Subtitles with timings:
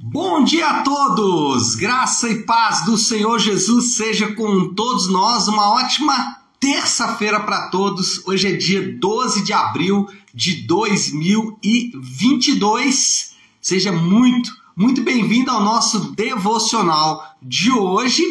[0.00, 1.76] Bom dia a todos!
[1.76, 5.46] Graça e paz do Senhor Jesus seja com todos nós.
[5.46, 8.26] Uma ótima terça-feira para todos.
[8.26, 13.36] Hoje é dia 12 de abril de 2022.
[13.60, 18.24] Seja muito, muito bem-vindo ao nosso devocional de hoje.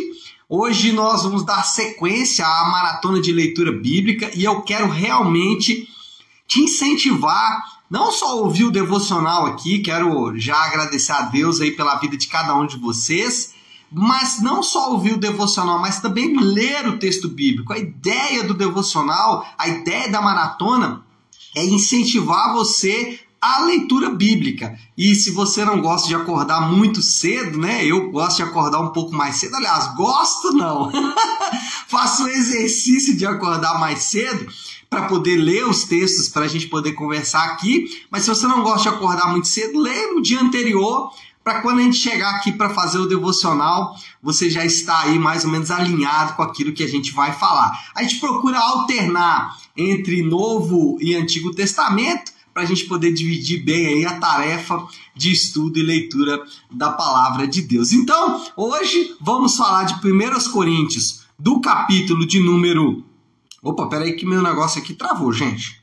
[0.50, 5.88] Hoje nós vamos dar sequência à maratona de leitura bíblica e eu quero realmente
[6.46, 11.96] te incentivar não só ouvir o devocional aqui, quero já agradecer a Deus aí pela
[11.96, 13.54] vida de cada um de vocês,
[13.92, 17.72] mas não só ouvir o devocional, mas também ler o texto bíblico.
[17.72, 21.04] A ideia do devocional, a ideia da maratona
[21.56, 24.80] é incentivar você a leitura bíblica.
[24.98, 27.86] E se você não gosta de acordar muito cedo, né?
[27.86, 29.56] Eu gosto de acordar um pouco mais cedo.
[29.58, 30.90] Aliás, gosto não.
[31.88, 34.48] Faço o exercício de acordar mais cedo
[34.94, 37.86] para poder ler os textos, para a gente poder conversar aqui.
[38.12, 41.12] Mas se você não gosta de acordar muito cedo, leia no dia anterior,
[41.44, 45.44] para quando a gente chegar aqui para fazer o devocional, você já está aí mais
[45.44, 47.72] ou menos alinhado com aquilo que a gente vai falar.
[47.96, 53.88] A gente procura alternar entre Novo e Antigo Testamento para a gente poder dividir bem
[53.88, 56.40] aí a tarefa de estudo e leitura
[56.72, 57.92] da palavra de Deus.
[57.92, 63.04] Então, hoje vamos falar de 1 Coríntios, do capítulo de número
[63.64, 65.82] Opa, peraí que meu negócio aqui travou, gente.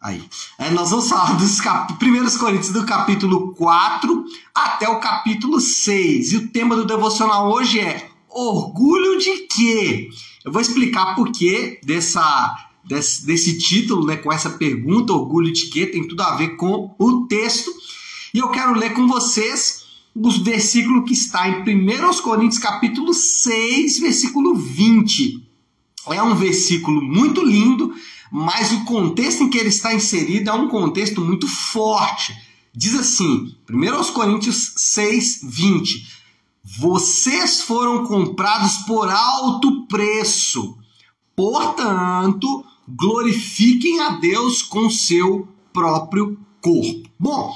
[0.00, 0.20] Aí.
[0.58, 1.94] É, nós vamos falar dos cap...
[1.94, 6.32] primeiros Coríntios do capítulo 4 até o capítulo 6.
[6.32, 10.08] E o tema do devocional hoje é orgulho de quê?
[10.44, 15.66] Eu vou explicar por quê dessa, desse, desse título, né, com essa pergunta, orgulho de
[15.66, 15.86] quê?
[15.86, 17.70] Tem tudo a ver com o texto.
[18.34, 19.84] E eu quero ler com vocês
[20.16, 25.49] os versículos que está em 1 Coríntios capítulo 6, versículo 20.
[26.08, 27.92] É um versículo muito lindo,
[28.30, 32.34] mas o contexto em que ele está inserido é um contexto muito forte.
[32.74, 36.08] Diz assim, 1 Coríntios 6, 20:
[36.78, 40.78] Vocês foram comprados por alto preço,
[41.34, 47.10] portanto, glorifiquem a Deus com seu próprio corpo.
[47.18, 47.54] Bom,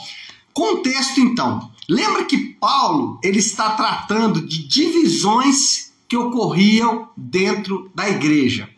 [0.53, 1.71] contexto então.
[1.89, 8.69] Lembra que Paulo ele está tratando de divisões que ocorriam dentro da igreja.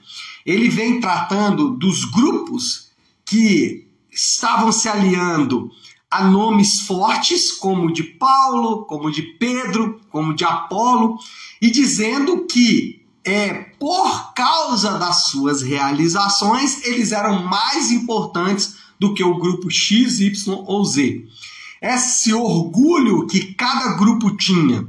[0.44, 2.90] Ele vem tratando dos grupos
[3.24, 5.70] que estavam se aliando
[6.10, 11.18] a nomes fortes, como de Paulo, como de Pedro, como de Apolo,
[11.60, 19.24] e dizendo que é por causa das suas realizações eles eram mais importantes do que
[19.24, 21.26] o grupo X, Y ou Z.
[21.82, 24.86] Esse orgulho que cada grupo tinha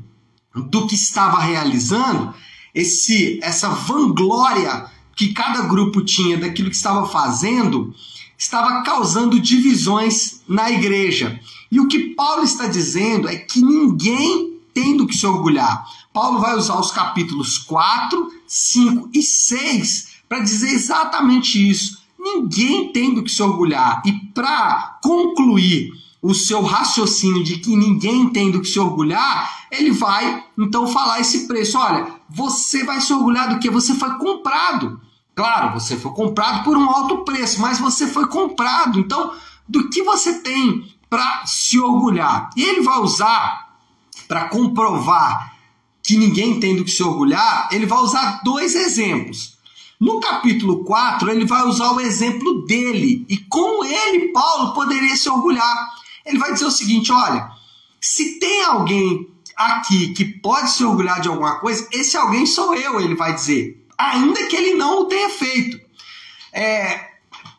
[0.63, 2.33] do que estava realizando,
[2.73, 4.85] esse essa vanglória
[5.15, 7.93] que cada grupo tinha daquilo que estava fazendo,
[8.37, 11.39] estava causando divisões na igreja.
[11.71, 15.85] E o que Paulo está dizendo é que ninguém tem do que se orgulhar.
[16.13, 21.97] Paulo vai usar os capítulos 4, 5 e 6 para dizer exatamente isso.
[22.19, 24.01] Ninguém tem do que se orgulhar.
[24.05, 25.91] E para concluir
[26.21, 31.19] o seu raciocínio de que ninguém tem do que se orgulhar, ele vai então falar
[31.19, 31.77] esse preço.
[31.77, 33.69] Olha, você vai se orgulhar do que?
[33.69, 34.99] Você foi comprado.
[35.35, 38.99] Claro, você foi comprado por um alto preço, mas você foi comprado.
[38.99, 39.33] Então,
[39.67, 42.49] do que você tem para se orgulhar?
[42.55, 43.67] E ele vai usar
[44.27, 45.55] para comprovar
[46.03, 49.57] que ninguém tem do que se orgulhar, ele vai usar dois exemplos.
[49.99, 55.29] No capítulo 4, ele vai usar o exemplo dele e como ele, Paulo, poderia se
[55.29, 55.89] orgulhar
[56.27, 57.49] ele vai dizer o seguinte: olha,
[57.99, 62.99] se tem alguém aqui que pode se orgulhar de alguma coisa, esse alguém sou eu,
[62.99, 65.79] ele vai dizer, ainda que ele não o tenha feito.
[66.53, 67.07] É,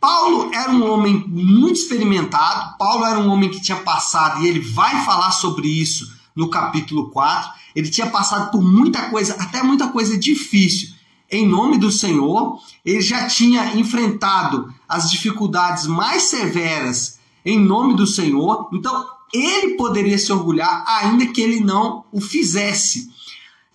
[0.01, 4.61] Paulo era um homem muito experimentado, Paulo era um homem que tinha passado, e ele
[4.61, 7.51] vai falar sobre isso no capítulo 4.
[7.75, 10.97] Ele tinha passado por muita coisa, até muita coisa difícil.
[11.31, 18.07] Em nome do Senhor, ele já tinha enfrentado as dificuldades mais severas em nome do
[18.07, 18.69] Senhor.
[18.73, 23.11] Então, ele poderia se orgulhar, ainda que ele não o fizesse.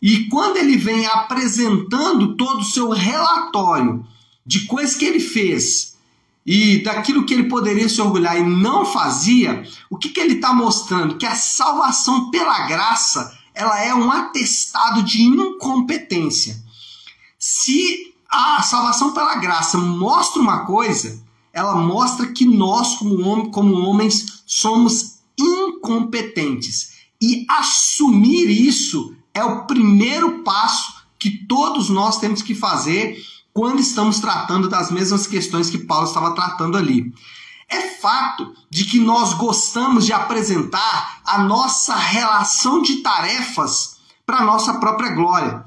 [0.02, 4.06] E quando ele vem apresentando todo o seu relatório
[4.46, 5.96] de coisas que ele fez
[6.46, 10.54] e daquilo que ele poderia se orgulhar e não fazia, o que, que ele está
[10.54, 11.18] mostrando?
[11.18, 16.62] Que a salvação pela graça ela é um atestado de incompetência.
[17.38, 21.23] Se a salvação pela graça mostra uma coisa,
[21.54, 26.94] ela mostra que nós, como, como homens, somos incompetentes.
[27.22, 33.18] E assumir isso é o primeiro passo que todos nós temos que fazer
[33.54, 37.14] quando estamos tratando das mesmas questões que Paulo estava tratando ali.
[37.70, 44.44] É fato de que nós gostamos de apresentar a nossa relação de tarefas para a
[44.44, 45.64] nossa própria glória.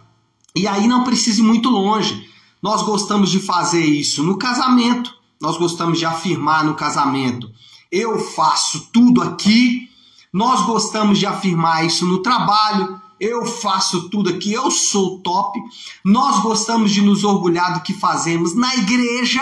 [0.54, 2.28] E aí não precisa ir muito longe.
[2.62, 7.50] Nós gostamos de fazer isso no casamento, nós gostamos de afirmar no casamento:
[7.90, 9.90] eu faço tudo aqui.
[10.32, 15.58] Nós gostamos de afirmar isso no trabalho, eu faço tudo aqui, eu sou top.
[16.04, 19.40] Nós gostamos de nos orgulhar do que fazemos na igreja.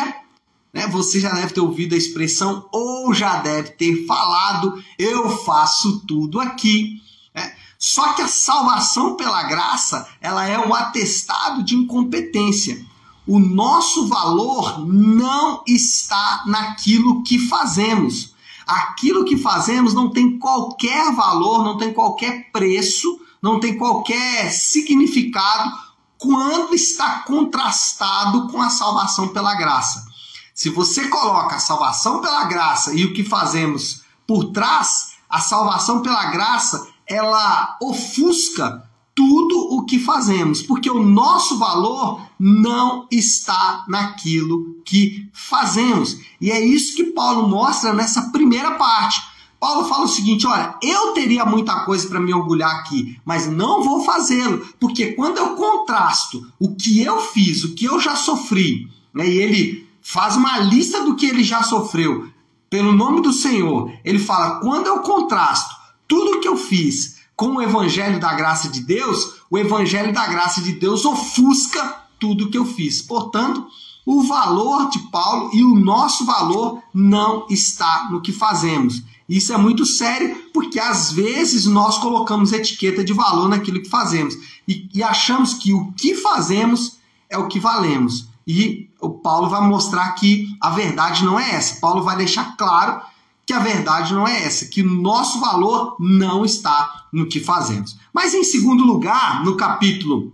[0.73, 0.87] Né?
[0.88, 6.41] Você já deve ter ouvido a expressão ou já deve ter falado, eu faço tudo
[6.41, 7.00] aqui.
[7.35, 7.55] Né?
[7.79, 12.85] Só que a salvação pela graça, ela é um atestado de incompetência.
[13.26, 18.34] O nosso valor não está naquilo que fazemos.
[18.66, 25.72] Aquilo que fazemos não tem qualquer valor, não tem qualquer preço, não tem qualquer significado
[26.18, 30.06] quando está contrastado com a salvação pela graça.
[30.54, 36.00] Se você coloca a salvação pela graça e o que fazemos por trás, a salvação
[36.00, 38.83] pela graça ela ofusca
[39.14, 46.19] tudo o que fazemos, porque o nosso valor não está naquilo que fazemos.
[46.40, 49.22] E é isso que Paulo mostra nessa primeira parte.
[49.61, 53.82] Paulo fala o seguinte: olha, eu teria muita coisa para me orgulhar aqui, mas não
[53.82, 58.90] vou fazê-lo, porque quando eu contrasto o que eu fiz, o que eu já sofri,
[59.14, 62.28] né, e ele faz uma lista do que ele já sofreu
[62.69, 65.75] pelo nome do Senhor, ele fala: quando eu contrasto
[66.08, 70.62] tudo que eu fiz com o evangelho da graça de Deus, o evangelho da graça
[70.62, 73.02] de Deus ofusca tudo que eu fiz.
[73.02, 73.66] Portanto,
[74.06, 79.02] o valor de Paulo e o nosso valor não está no que fazemos.
[79.28, 84.34] Isso é muito sério porque às vezes nós colocamos etiqueta de valor naquilo que fazemos
[84.69, 86.98] e, e achamos que o que fazemos
[87.31, 88.28] é o que valemos.
[88.46, 91.81] E o Paulo vai mostrar que a verdade não é essa.
[91.81, 93.00] Paulo vai deixar claro
[93.46, 97.96] que a verdade não é essa, que o nosso valor não está no que fazemos.
[98.12, 100.32] Mas em segundo lugar, no capítulo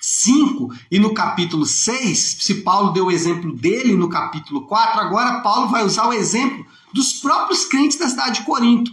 [0.00, 5.40] 5 e no capítulo 6, se Paulo deu o exemplo dele no capítulo 4, agora
[5.40, 8.92] Paulo vai usar o exemplo dos próprios crentes da cidade de Corinto.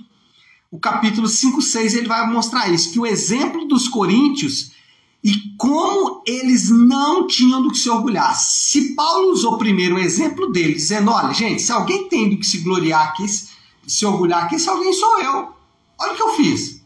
[0.69, 4.71] O capítulo 5, 6 ele vai mostrar isso, que o exemplo dos coríntios
[5.23, 8.35] e como eles não tinham do que se orgulhar.
[8.35, 12.45] Se Paulo usou primeiro o exemplo dele, dizendo: olha, gente, se alguém tem do que
[12.45, 13.25] se gloriar aqui,
[13.87, 15.49] se orgulhar aqui, se alguém sou eu.
[15.99, 16.81] Olha o que eu fiz.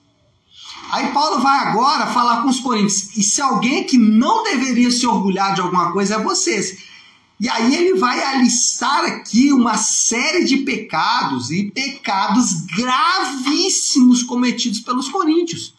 [0.91, 5.07] Aí Paulo vai agora falar com os coríntios: e se alguém que não deveria se
[5.07, 6.83] orgulhar de alguma coisa é vocês.
[7.39, 15.09] E aí ele vai alistar aqui uma série de pecados e pecados gravíssimos cometidos pelos
[15.09, 15.74] coríntios.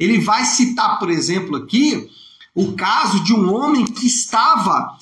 [0.00, 2.08] Ele vai citar, por exemplo, aqui
[2.54, 4.98] o caso de um homem que estava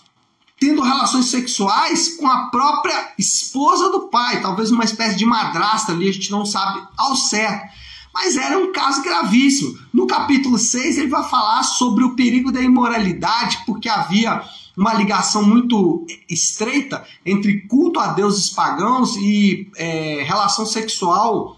[0.61, 6.09] tendo relações sexuais com a própria esposa do pai, talvez uma espécie de madrasta ali,
[6.09, 7.79] a gente não sabe ao certo.
[8.13, 9.79] Mas era um caso gravíssimo.
[9.93, 14.43] No capítulo 6, ele vai falar sobre o perigo da imoralidade, porque havia
[14.77, 21.57] uma ligação muito estreita entre culto a deuses pagãos e é, relação sexual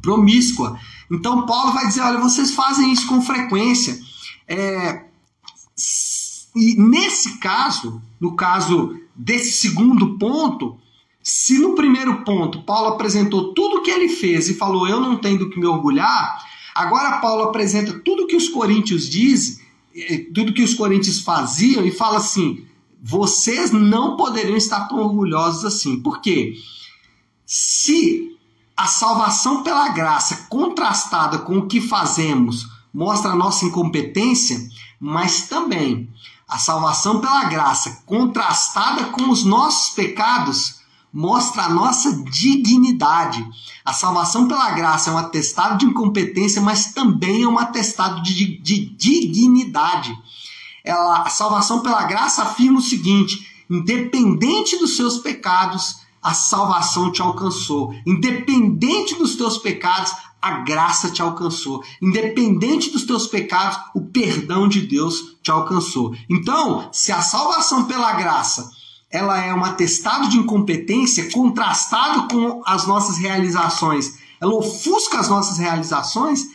[0.00, 0.78] promíscua.
[1.12, 4.00] Então Paulo vai dizer, olha, vocês fazem isso com frequência.
[4.48, 5.04] É,
[6.56, 10.78] e nesse caso, no caso desse segundo ponto,
[11.22, 15.16] se no primeiro ponto Paulo apresentou tudo o que ele fez e falou eu não
[15.16, 16.42] tenho do que me orgulhar,
[16.74, 19.62] agora Paulo apresenta tudo que os coríntios dizem,
[19.94, 22.64] eh, tudo que os coríntios faziam e fala assim:
[23.02, 26.00] vocês não poderiam estar tão orgulhosos assim.
[26.00, 26.54] Por quê?
[27.44, 28.31] Se
[28.82, 34.58] a salvação pela graça, contrastada com o que fazemos, mostra a nossa incompetência,
[34.98, 36.10] mas também
[36.48, 40.80] a salvação pela graça, contrastada com os nossos pecados,
[41.12, 43.48] mostra a nossa dignidade.
[43.84, 48.58] A salvação pela graça é um atestado de incompetência, mas também é um atestado de,
[48.58, 50.12] de dignidade.
[50.82, 57.20] Ela, a salvação pela graça afirma o seguinte: independente dos seus pecados, a salvação te
[57.20, 57.94] alcançou.
[58.06, 61.82] Independente dos teus pecados, a graça te alcançou.
[62.00, 66.14] Independente dos teus pecados, o perdão de Deus te alcançou.
[66.30, 68.70] Então, se a salvação pela graça
[69.12, 75.58] ela é um atestado de incompetência contrastado com as nossas realizações, ela ofusca as nossas
[75.58, 76.46] realizações,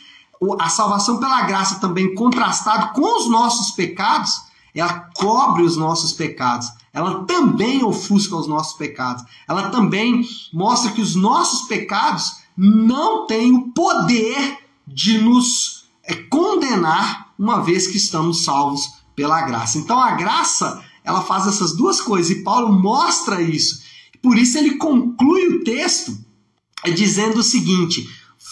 [0.60, 4.47] a salvação pela graça também contrastado com os nossos pecados,
[4.80, 9.24] ela cobre os nossos pecados ela também ofusca os nossos pecados.
[9.48, 14.58] Ela também mostra que os nossos pecados não têm o poder
[14.88, 19.78] de nos é, condenar uma vez que estamos salvos pela graça.
[19.78, 23.84] Então a graça, ela faz essas duas coisas e Paulo mostra isso.
[24.20, 26.18] Por isso ele conclui o texto
[26.96, 28.10] dizendo o seguinte: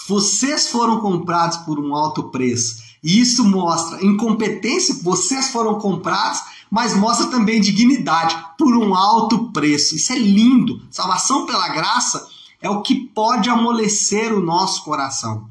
[0.08, 2.84] vocês foram comprados por um alto preço.
[3.05, 9.95] E isso mostra incompetência, vocês foram comprados, mas mostra também dignidade por um alto preço.
[9.95, 10.81] Isso é lindo.
[10.89, 12.27] Salvação pela graça
[12.59, 15.47] é o que pode amolecer o nosso coração.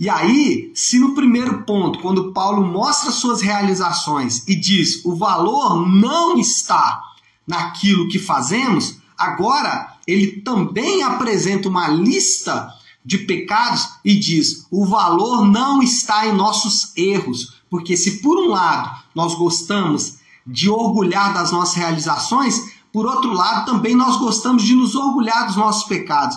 [0.00, 5.86] E aí, se no primeiro ponto, quando Paulo mostra suas realizações e diz o valor
[5.86, 7.02] não está
[7.46, 12.72] naquilo que fazemos, agora ele também apresenta uma lista
[13.04, 18.48] de pecados e diz: o valor não está em nossos erros, porque se por um
[18.48, 24.74] lado nós gostamos de orgulhar das nossas realizações, por outro lado também nós gostamos de
[24.74, 26.36] nos orgulhar dos nossos pecados.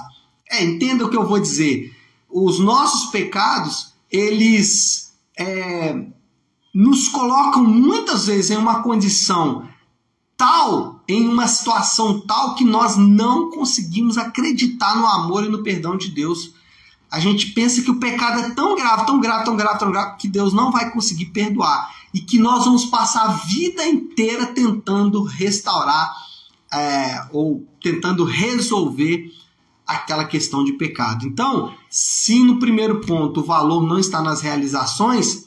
[0.50, 1.96] É, entenda o que eu vou dizer.
[2.30, 6.06] Os nossos pecados, eles é,
[6.74, 9.68] nos colocam muitas vezes em uma condição
[10.36, 15.96] tal, em uma situação tal que nós não conseguimos acreditar no amor e no perdão
[15.96, 16.52] de Deus.
[17.10, 20.18] A gente pensa que o pecado é tão grave, tão grave, tão grave, tão grave,
[20.18, 21.96] que Deus não vai conseguir perdoar.
[22.14, 26.12] E que nós vamos passar a vida inteira tentando restaurar
[26.74, 29.32] é, ou tentando resolver
[29.86, 31.26] aquela questão de pecado.
[31.26, 35.46] Então, se no primeiro ponto o valor não está nas realizações,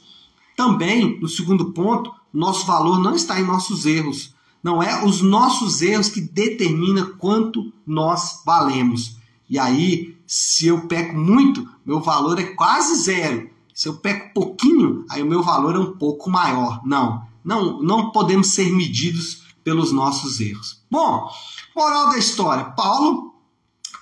[0.56, 4.34] também no segundo ponto, nosso valor não está em nossos erros.
[4.62, 9.16] Não é os nossos erros que determinam quanto nós valemos.
[9.48, 13.50] E aí, se eu peco muito, meu valor é quase zero.
[13.74, 16.80] Se eu peco pouquinho, aí o meu valor é um pouco maior.
[16.84, 20.82] Não, não, não podemos ser medidos pelos nossos erros.
[20.90, 21.28] Bom,
[21.74, 23.34] moral da história: Paulo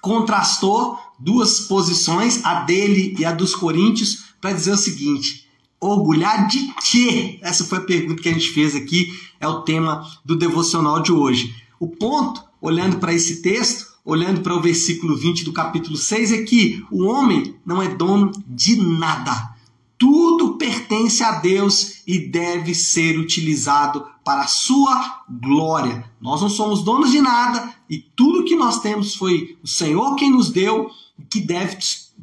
[0.00, 5.47] contrastou duas posições, a dele e a dos coríntios, para dizer o seguinte:
[5.80, 7.38] orgulhar de quê?
[7.42, 9.08] Essa foi a pergunta que a gente fez aqui,
[9.40, 11.54] é o tema do devocional de hoje.
[11.78, 16.42] O ponto, olhando para esse texto, olhando para o versículo 20 do capítulo 6, é
[16.42, 19.56] que o homem não é dono de nada.
[19.96, 26.04] Tudo pertence a Deus e deve ser utilizado para a sua glória.
[26.20, 30.30] Nós não somos donos de nada e tudo que nós temos foi o Senhor quem
[30.30, 30.90] nos deu,
[31.28, 31.78] que deve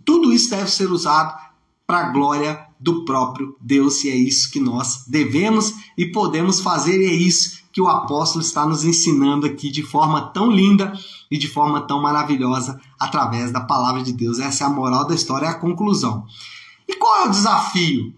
[0.06, 1.36] tudo isso deve ser usado
[1.86, 7.01] para a glória do próprio Deus, e é isso que nós devemos e podemos fazer,
[7.01, 10.94] e é isso que o apóstolo está nos ensinando aqui de forma tão linda
[11.29, 14.39] e de forma tão maravilhosa através da palavra de Deus.
[14.39, 16.25] Essa é a moral da história, é a conclusão.
[16.88, 18.13] E qual é o desafio?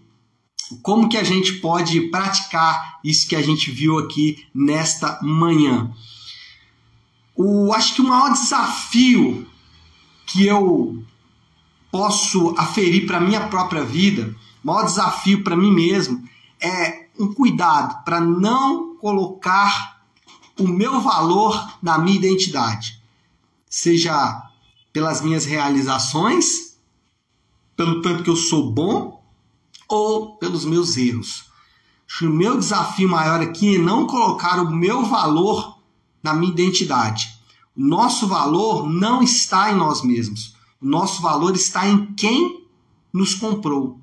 [0.82, 5.90] Como que a gente pode praticar isso que a gente viu aqui nesta manhã?
[7.34, 9.46] O, acho que o maior desafio
[10.26, 11.02] que eu
[11.90, 14.34] posso aferir para minha própria vida,
[14.68, 16.22] maior desafio para mim mesmo
[16.60, 20.02] é um cuidado para não colocar
[20.58, 23.00] o meu valor na minha identidade,
[23.68, 24.42] seja
[24.92, 26.76] pelas minhas realizações,
[27.76, 29.22] pelo tanto que eu sou bom
[29.88, 31.44] ou pelos meus erros.
[32.22, 35.78] O meu desafio maior aqui é não colocar o meu valor
[36.22, 37.38] na minha identidade.
[37.76, 40.56] O nosso valor não está em nós mesmos.
[40.80, 42.66] O nosso valor está em quem
[43.12, 44.00] nos comprou.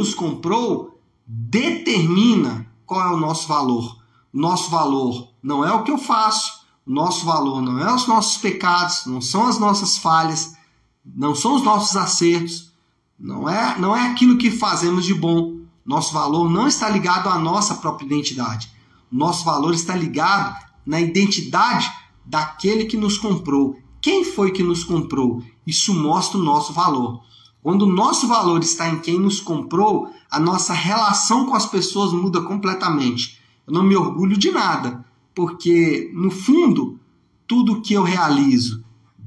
[0.00, 3.98] Nos comprou determina qual é o nosso valor.
[4.32, 9.04] Nosso valor não é o que eu faço, nosso valor não é os nossos pecados,
[9.04, 10.56] não são as nossas falhas,
[11.04, 12.72] não são os nossos acertos,
[13.18, 15.58] não é, não é aquilo que fazemos de bom.
[15.84, 18.70] Nosso valor não está ligado à nossa própria identidade.
[19.12, 21.92] Nosso valor está ligado na identidade
[22.24, 23.76] daquele que nos comprou.
[24.00, 25.42] Quem foi que nos comprou?
[25.66, 27.20] Isso mostra o nosso valor.
[27.62, 32.12] Quando o nosso valor está em quem nos comprou, a nossa relação com as pessoas
[32.12, 33.38] muda completamente.
[33.66, 36.98] Eu não me orgulho de nada, porque no fundo,
[37.46, 38.84] tudo que eu realizo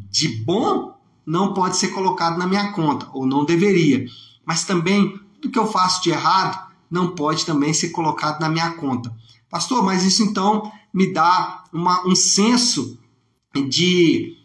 [0.10, 4.06] de bom não pode ser colocado na minha conta, ou não deveria.
[4.46, 8.72] Mas também tudo que eu faço de errado não pode também ser colocado na minha
[8.72, 9.16] conta.
[9.50, 12.98] Pastor, mas isso então me dá uma, um senso
[13.70, 14.38] de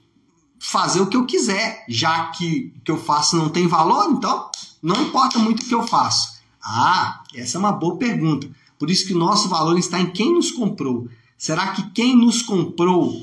[0.58, 4.50] fazer o que eu quiser, já que o que eu faço não tem valor, então
[4.82, 6.38] não importa muito o que eu faço.
[6.62, 8.48] Ah, essa é uma boa pergunta.
[8.78, 11.08] Por isso que o nosso valor está em quem nos comprou.
[11.36, 13.14] Será que quem nos comprou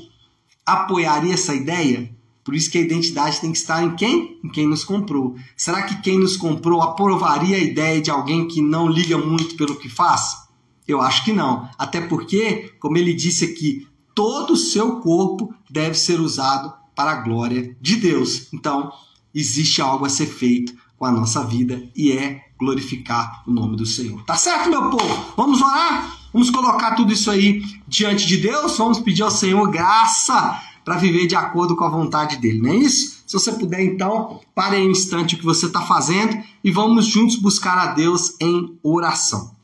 [0.64, 2.10] apoiaria essa ideia?
[2.42, 4.38] Por isso que a identidade tem que estar em quem?
[4.42, 5.36] Em quem nos comprou.
[5.56, 9.76] Será que quem nos comprou aprovaria a ideia de alguém que não liga muito pelo
[9.76, 10.46] que faz?
[10.86, 11.68] Eu acho que não.
[11.76, 17.16] Até porque, como ele disse aqui, todo o seu corpo deve ser usado para a
[17.16, 18.48] glória de Deus.
[18.52, 18.90] Então,
[19.34, 23.84] existe algo a ser feito com a nossa vida e é glorificar o nome do
[23.84, 24.24] Senhor.
[24.24, 25.34] Tá certo, meu povo?
[25.36, 26.16] Vamos orar?
[26.32, 28.76] Vamos colocar tudo isso aí diante de Deus?
[28.78, 32.76] Vamos pedir ao Senhor graça para viver de acordo com a vontade dele, não é
[32.76, 33.16] isso?
[33.26, 37.06] Se você puder, então, pare aí um instante o que você está fazendo e vamos
[37.06, 39.55] juntos buscar a Deus em oração.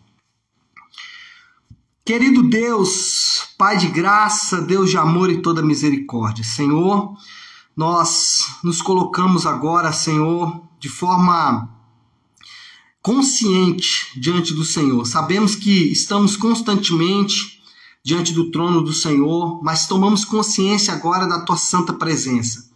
[2.05, 7.17] Querido Deus, Pai de graça, Deus de amor e toda misericórdia, Senhor,
[7.77, 11.71] nós nos colocamos agora, Senhor, de forma
[13.01, 15.07] consciente diante do Senhor.
[15.07, 17.63] Sabemos que estamos constantemente
[18.05, 22.69] diante do trono do Senhor, mas tomamos consciência agora da tua santa presença.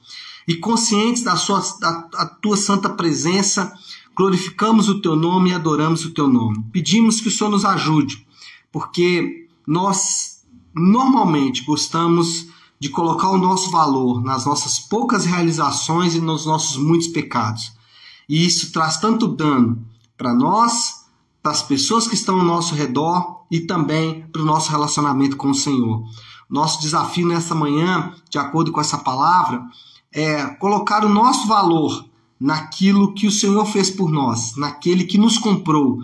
[0.46, 3.72] E conscientes da, sua, da, da tua santa presença,
[4.16, 6.64] glorificamos o teu nome e adoramos o teu nome.
[6.72, 8.24] Pedimos que o Senhor nos ajude
[8.76, 10.42] porque nós
[10.74, 17.08] normalmente gostamos de colocar o nosso valor nas nossas poucas realizações e nos nossos muitos
[17.08, 17.72] pecados.
[18.28, 19.82] E isso traz tanto dano
[20.14, 21.06] para nós,
[21.42, 25.48] para as pessoas que estão ao nosso redor e também para o nosso relacionamento com
[25.48, 26.04] o Senhor.
[26.46, 29.64] Nosso desafio nessa manhã, de acordo com essa palavra,
[30.12, 32.04] é colocar o nosso valor
[32.38, 36.02] naquilo que o Senhor fez por nós, naquele que nos comprou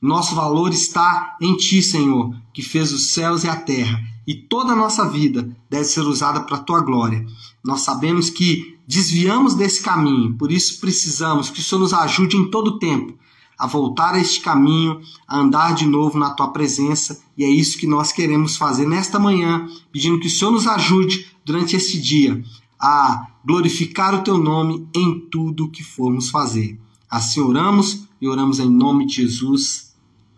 [0.00, 4.72] nosso valor está em Ti, Senhor, que fez os céus e a terra, e toda
[4.72, 7.26] a nossa vida deve ser usada para a Tua glória.
[7.62, 12.50] Nós sabemos que desviamos desse caminho, por isso precisamos que o Senhor nos ajude em
[12.50, 13.18] todo o tempo
[13.60, 17.76] a voltar a este caminho, a andar de novo na Tua presença, e é isso
[17.76, 22.42] que nós queremos fazer nesta manhã, pedindo que o Senhor nos ajude durante esse dia
[22.80, 26.80] a glorificar o Teu nome em tudo o que formos fazer.
[27.10, 29.89] Assim oramos e oramos em nome de Jesus.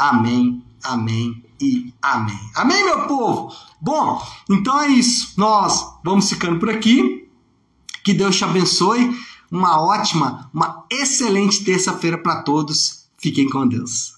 [0.03, 2.51] Amém, amém e amém.
[2.57, 3.55] Amém, meu povo?
[3.81, 5.35] Bom, então é isso.
[5.37, 7.29] Nós vamos ficando por aqui.
[8.05, 9.17] Que Deus te abençoe.
[9.49, 13.07] Uma ótima, uma excelente terça-feira para todos.
[13.17, 14.15] Fiquem com Deus.